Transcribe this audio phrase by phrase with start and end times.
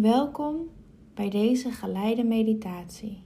[0.00, 0.70] Welkom
[1.14, 3.22] bij deze geleide meditatie.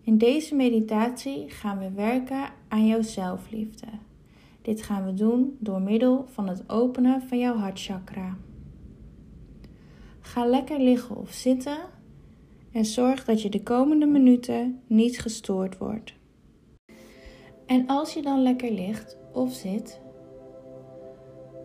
[0.00, 3.86] In deze meditatie gaan we werken aan jouw zelfliefde.
[4.62, 8.36] Dit gaan we doen door middel van het openen van jouw hartchakra.
[10.20, 11.78] Ga lekker liggen of zitten
[12.72, 16.14] en zorg dat je de komende minuten niet gestoord wordt.
[17.66, 20.00] En als je dan lekker ligt of zit,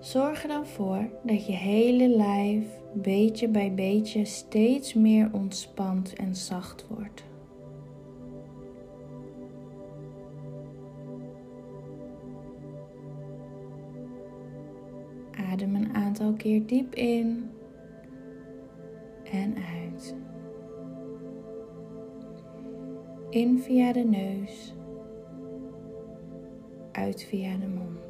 [0.00, 6.34] zorg er dan voor dat je hele lijf beetje bij beetje steeds meer ontspant en
[6.34, 7.24] zacht wordt.
[15.50, 17.50] Adem een aantal keer diep in
[19.24, 20.14] en uit.
[23.30, 24.74] In via de neus,
[26.92, 28.07] uit via de mond.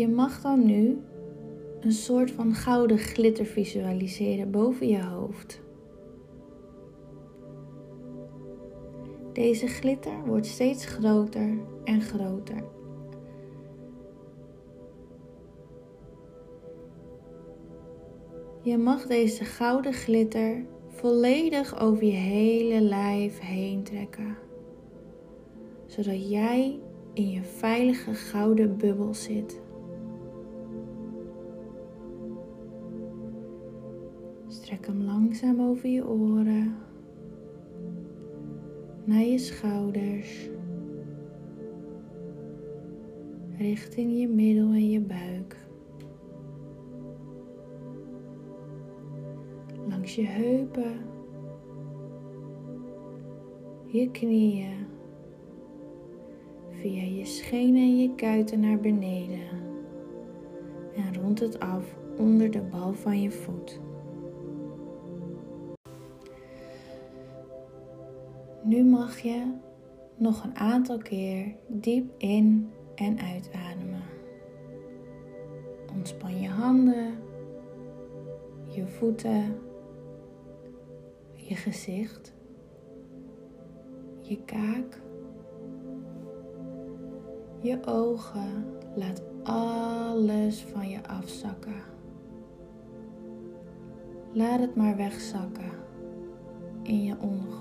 [0.00, 0.98] Je mag dan nu
[1.80, 5.60] een soort van gouden glitter visualiseren boven je hoofd.
[9.32, 12.64] Deze glitter wordt steeds groter en groter.
[18.62, 24.36] Je mag deze gouden glitter volledig over je hele lijf heen trekken,
[25.86, 26.78] zodat jij
[27.12, 29.60] in je veilige gouden bubbel zit.
[34.70, 36.76] Strek hem langzaam over je oren,
[39.04, 40.48] naar je schouders,
[43.58, 45.56] richting je middel en je buik.
[49.88, 50.94] Langs je heupen,
[53.86, 54.86] je knieën,
[56.70, 59.48] via je schenen en je kuiten naar beneden.
[60.96, 63.80] En rond het af onder de bal van je voet.
[68.70, 69.52] Nu mag je
[70.16, 74.02] nog een aantal keer diep in en uitademen.
[75.94, 77.14] Ontspan je handen,
[78.66, 79.58] je voeten,
[81.34, 82.34] je gezicht,
[84.20, 85.00] je kaak,
[87.60, 88.64] je ogen.
[88.94, 91.82] Laat alles van je afzakken.
[94.32, 95.72] Laat het maar wegzakken
[96.82, 97.59] in je ondergrond.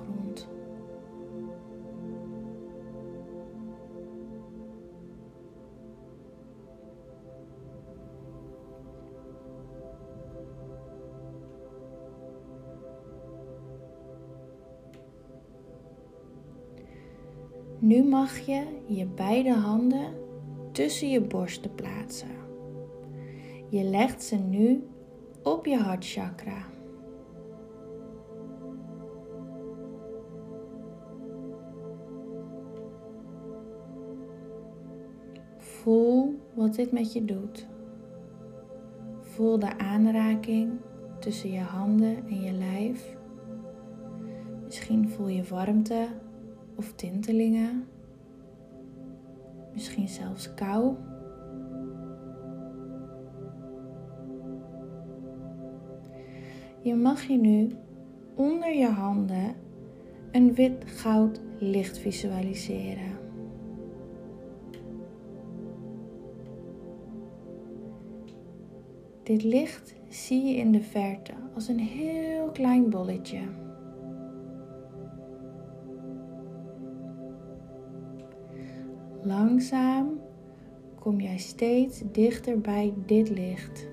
[17.80, 20.14] Nu mag je je beide handen
[20.72, 22.30] tussen je borsten plaatsen.
[23.70, 24.88] Je legt ze nu
[25.44, 26.66] op je hartchakra.
[35.58, 37.68] Voel wat dit met je doet.
[39.20, 40.72] Voel de aanraking
[41.20, 43.18] tussen je handen en je lijf.
[44.66, 46.08] Misschien voel je warmte
[46.80, 47.88] of tintelingen.
[49.74, 50.96] Misschien zelfs kou.
[56.82, 57.76] Je mag je nu
[58.36, 59.56] onder je handen
[60.32, 63.18] een wit-goud licht visualiseren.
[69.24, 73.40] Dit licht zie je in de verte als een heel klein bolletje.
[79.24, 80.20] Langzaam
[81.00, 83.88] kom jij steeds dichter bij dit licht.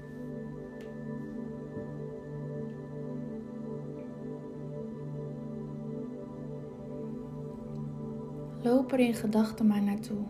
[8.62, 10.24] Loop er in gedachten maar naartoe.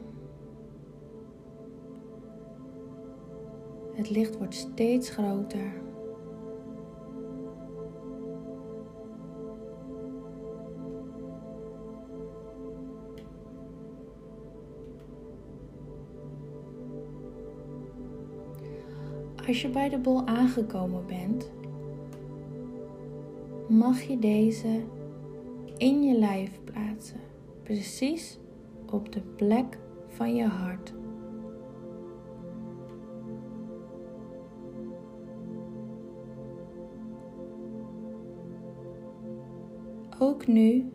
[3.93, 5.86] Het licht wordt steeds groter.
[19.47, 21.53] Als je bij de bol aangekomen bent,
[23.69, 24.85] mag je deze
[25.77, 27.21] in je lijf plaatsen,
[27.63, 28.39] precies
[28.91, 29.79] op de plek
[30.09, 30.95] van je hart.
[40.19, 40.93] Ook nu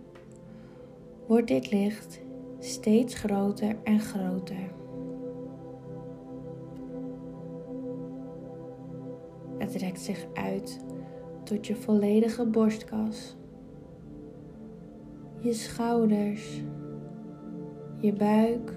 [1.28, 2.22] wordt dit licht
[2.60, 4.81] steeds groter en groter.
[10.02, 10.80] Zich uit
[11.44, 13.36] tot je volledige borstkas,
[15.40, 16.62] je schouders,
[17.98, 18.74] je buik,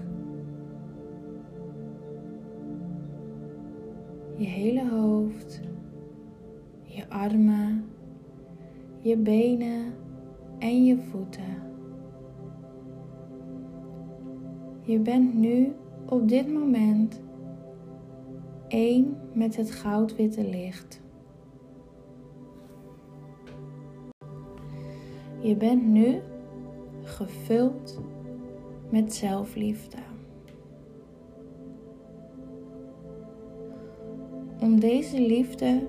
[4.35, 5.61] je hele hoofd,
[6.83, 7.85] je armen,
[8.99, 9.93] je benen
[10.59, 11.61] en je voeten.
[14.81, 15.73] Je bent nu
[16.05, 17.21] op dit moment
[18.67, 21.03] één met het goudwitte licht.
[25.45, 26.21] Je bent nu
[27.03, 28.01] gevuld
[28.89, 29.97] met zelfliefde.
[34.59, 35.87] Om deze liefde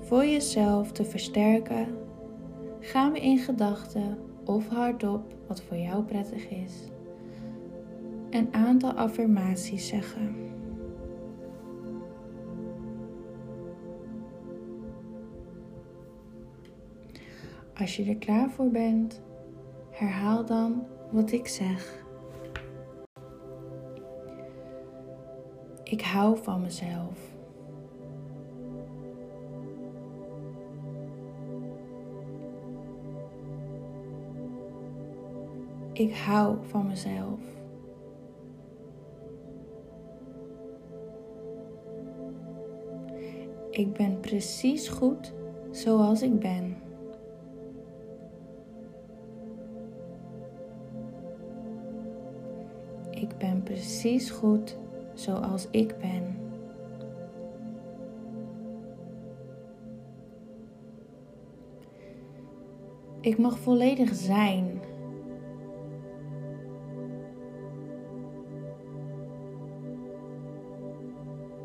[0.00, 1.86] voor jezelf te versterken,
[2.80, 6.72] gaan we in gedachten of hardop, wat voor jou prettig is,
[8.30, 10.41] een aantal affirmaties zeggen.
[17.82, 19.22] Als je er klaar voor bent,
[19.90, 22.04] herhaal dan wat ik zeg.
[25.84, 27.18] Ik hou van mezelf.
[35.92, 37.40] Ik hou van mezelf.
[43.70, 45.32] Ik ben precies goed
[45.70, 46.81] zoals ik ben.
[53.22, 54.78] Ik ben precies goed
[55.14, 56.36] zoals ik ben.
[63.20, 64.80] Ik mag volledig zijn.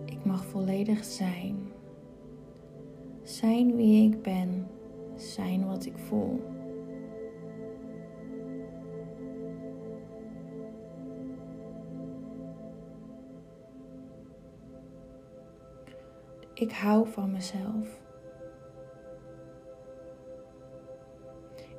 [0.05, 1.57] Ik mag volledig zijn.
[3.23, 4.67] Zijn wie ik ben.
[5.15, 6.56] Zijn wat ik voel.
[16.59, 18.01] Ik hou van mezelf.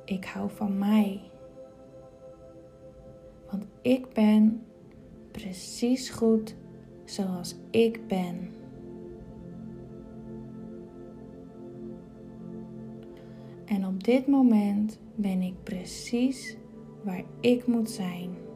[0.05, 1.21] Ik hou van mij.
[3.51, 4.65] Want ik ben
[5.31, 6.55] precies goed
[7.05, 8.53] zoals ik ben.
[13.65, 16.57] En op dit moment ben ik precies
[17.03, 18.48] waar ik moet zijn.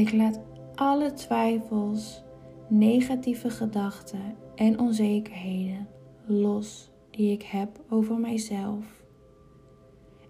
[0.00, 0.40] Ik laat
[0.74, 2.22] alle twijfels,
[2.68, 5.88] negatieve gedachten en onzekerheden
[6.26, 8.84] los die ik heb over mijzelf.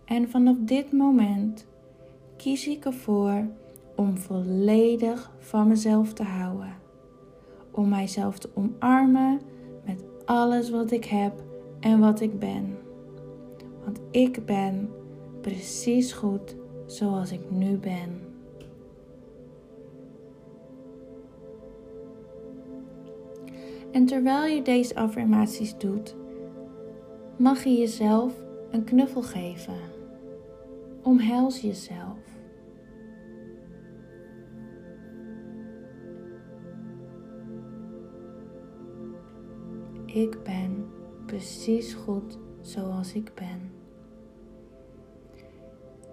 [0.04, 1.66] En vanaf dit moment
[2.36, 3.46] kies ik ervoor
[3.96, 6.74] om volledig van mezelf te houden.
[7.70, 9.40] Om mijzelf te omarmen
[9.86, 11.42] met alles wat ik heb
[11.80, 12.78] en wat ik ben.
[13.84, 14.90] Want ik ben
[15.40, 18.19] precies goed zoals ik nu ben.
[23.92, 26.16] En terwijl je deze affirmaties doet,
[27.36, 28.34] mag je jezelf
[28.70, 29.78] een knuffel geven.
[31.02, 32.18] Omhels jezelf.
[40.06, 40.86] Ik ben
[41.26, 43.72] precies goed zoals ik ben.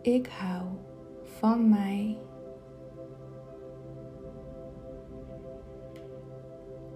[0.01, 0.63] Ik hou
[1.23, 2.17] van mij.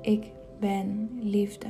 [0.02, 1.68] Ik ben liefde.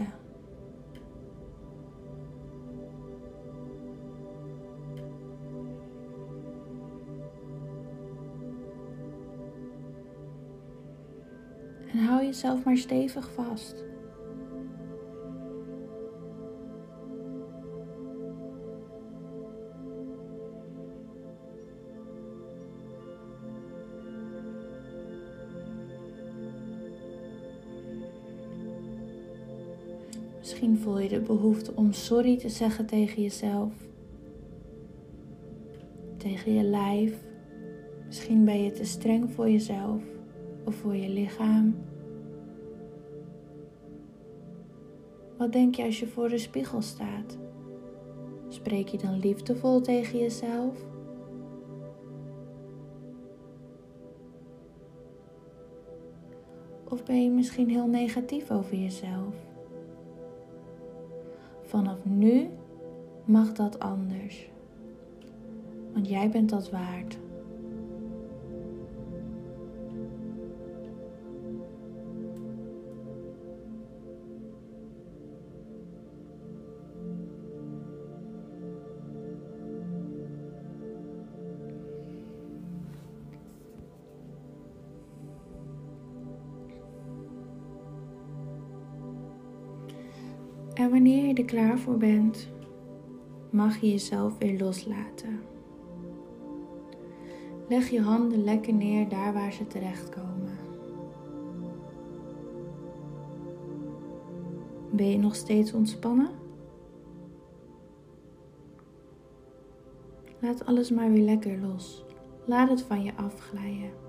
[11.91, 13.83] En hou jezelf maar stevig vast.
[30.51, 33.74] Misschien voel je de behoefte om sorry te zeggen tegen jezelf,
[36.17, 37.24] tegen je lijf.
[38.05, 40.03] Misschien ben je te streng voor jezelf
[40.65, 41.75] of voor je lichaam.
[45.38, 47.38] Wat denk je als je voor de spiegel staat
[48.48, 50.75] Spreek je dan liefdevol tegen jezelf?
[56.89, 59.50] Of ben je misschien heel negatief over jezelf?
[61.71, 62.49] Vanaf nu
[63.25, 64.49] mag dat anders.
[65.93, 67.17] Want jij bent dat waard.
[90.89, 92.50] Wanneer je er klaar voor bent,
[93.50, 95.39] mag je jezelf weer loslaten.
[97.69, 100.57] Leg je handen lekker neer daar waar ze terechtkomen.
[104.91, 106.29] Ben je nog steeds ontspannen?
[110.39, 112.05] Laat alles maar weer lekker los.
[112.45, 114.00] Laat het van je afglijden.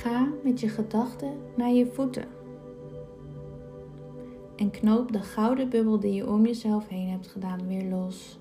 [0.00, 2.24] Ga met je gedachten naar je voeten.
[4.56, 8.38] En knoop de gouden bubbel die je om jezelf heen hebt gedaan weer los.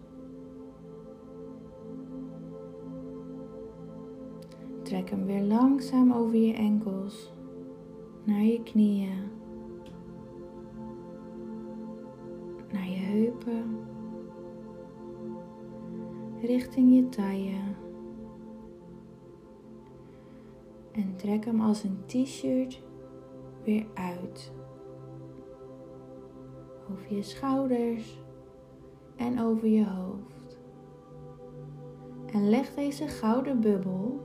[4.84, 7.32] Trek hem weer langzaam over je enkels,
[8.24, 9.30] naar je knieën,
[12.72, 13.80] naar je heupen,
[16.42, 17.68] richting je taille.
[21.19, 22.81] Trek hem als een t-shirt
[23.63, 24.51] weer uit.
[26.91, 28.21] Over je schouders
[29.15, 30.59] en over je hoofd.
[32.25, 34.19] En leg deze gouden bubbel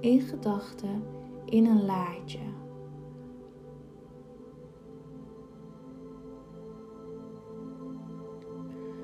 [0.00, 1.02] in gedachten
[1.44, 2.58] in een laadje.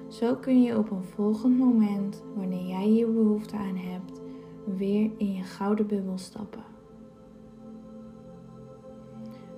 [0.09, 4.21] Zo kun je op een volgend moment, wanneer jij hier behoefte aan hebt,
[4.77, 6.76] weer in je gouden bubbel stappen.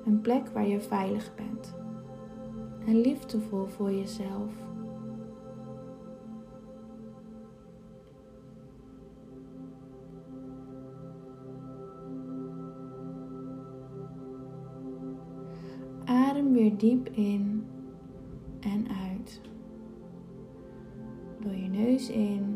[0.08, 1.74] Een plek waar je veilig bent
[2.86, 4.52] en liefdevol voor jezelf.
[16.04, 17.66] Adem weer diep in
[18.60, 19.40] en uit.
[21.40, 22.47] Door je neus in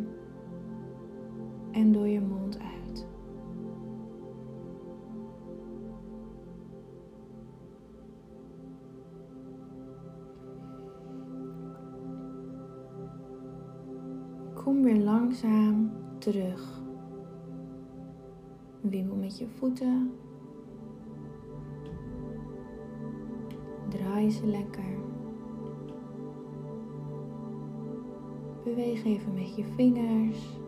[14.65, 16.83] Kom weer langzaam terug.
[18.81, 20.13] Wiebel met je voeten.
[23.89, 24.99] Draai ze lekker.
[28.65, 30.61] Beweeg even met je vingers.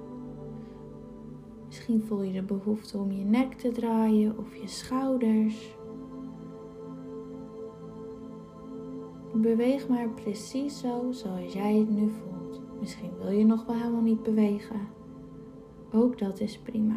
[1.66, 5.76] Misschien voel je de behoefte om je nek te draaien of je schouders.
[9.34, 12.33] Beweeg maar precies zo zoals jij het nu voelt.
[12.84, 14.80] Misschien wil je nog wel helemaal niet bewegen.
[15.92, 16.96] Ook dat is prima.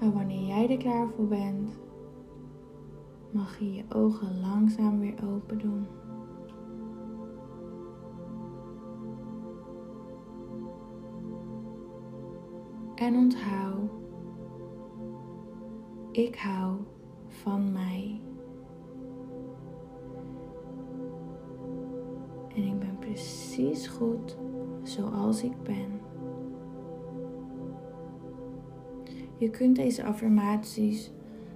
[0.00, 1.70] En wanneer jij er klaar voor bent,
[3.30, 5.86] mag je je ogen langzaam weer open doen.
[12.94, 13.90] En onthoud,
[16.12, 16.76] ik hou
[17.44, 18.20] van mij.
[22.54, 24.36] En ik ben precies goed
[24.82, 26.00] zoals ik ben.
[29.38, 31.12] Je kunt deze affirmaties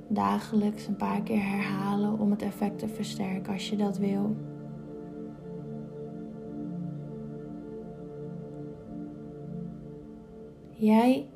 [0.08, 4.36] dagelijks een paar keer herhalen om het effect te versterken als je dat wil.
[10.74, 11.26] Jij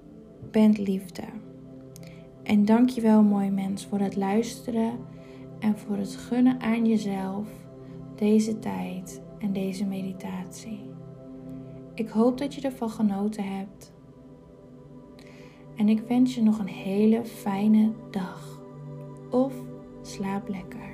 [0.50, 1.22] bent liefde.
[2.42, 4.98] En dankjewel mooi mens voor het luisteren
[5.58, 7.48] en voor het gunnen aan jezelf
[8.16, 10.80] deze tijd en deze meditatie.
[11.94, 13.92] Ik hoop dat je ervan genoten hebt.
[15.76, 18.60] En ik wens je nog een hele fijne dag.
[19.30, 19.52] Of
[20.02, 20.91] slaap lekker.